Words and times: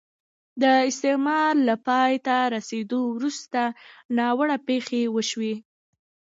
د 0.61 0.63
استعمار 0.89 1.53
له 1.67 1.75
پای 1.87 2.13
ته 2.25 2.35
رسېدو 2.55 2.99
وروسته 3.15 3.61
ناوړه 4.17 4.57
پېښې 4.67 5.01
وشوې. 5.15 5.55